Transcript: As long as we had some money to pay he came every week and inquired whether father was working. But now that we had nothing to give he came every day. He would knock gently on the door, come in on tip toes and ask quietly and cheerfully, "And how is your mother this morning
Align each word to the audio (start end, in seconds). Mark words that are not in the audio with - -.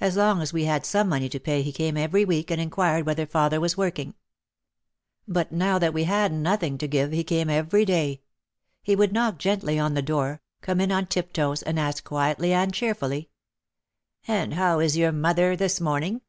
As 0.00 0.16
long 0.16 0.40
as 0.40 0.54
we 0.54 0.64
had 0.64 0.86
some 0.86 1.10
money 1.10 1.28
to 1.28 1.38
pay 1.38 1.60
he 1.60 1.70
came 1.70 1.98
every 1.98 2.24
week 2.24 2.50
and 2.50 2.58
inquired 2.58 3.04
whether 3.04 3.26
father 3.26 3.60
was 3.60 3.76
working. 3.76 4.14
But 5.28 5.52
now 5.52 5.78
that 5.78 5.92
we 5.92 6.04
had 6.04 6.32
nothing 6.32 6.78
to 6.78 6.88
give 6.88 7.12
he 7.12 7.22
came 7.22 7.50
every 7.50 7.84
day. 7.84 8.22
He 8.82 8.96
would 8.96 9.12
knock 9.12 9.36
gently 9.36 9.78
on 9.78 9.92
the 9.92 10.00
door, 10.00 10.40
come 10.62 10.80
in 10.80 10.90
on 10.90 11.08
tip 11.08 11.34
toes 11.34 11.60
and 11.62 11.78
ask 11.78 12.02
quietly 12.02 12.54
and 12.54 12.72
cheerfully, 12.72 13.28
"And 14.26 14.54
how 14.54 14.78
is 14.80 14.96
your 14.96 15.12
mother 15.12 15.54
this 15.56 15.78
morning 15.78 16.22